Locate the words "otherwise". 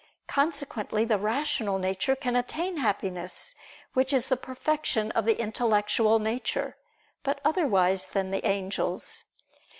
7.45-8.07